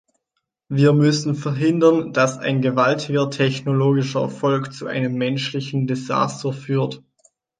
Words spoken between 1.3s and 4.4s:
verhindern, dass ein gewaltiger technologischer